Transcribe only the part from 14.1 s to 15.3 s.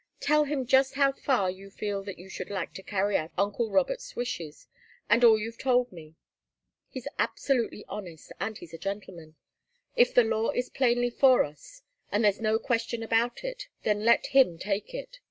him take it.